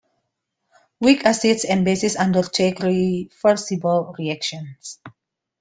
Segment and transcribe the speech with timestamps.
[0.99, 4.99] Weak acids and bases undertake reversible reactions.